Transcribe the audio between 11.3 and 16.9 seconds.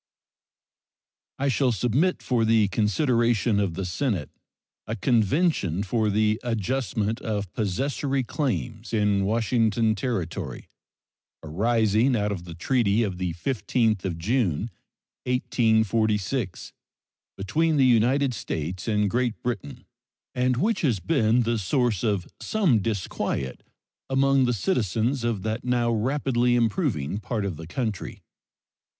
arising out of the treaty of the 15th June, 1846,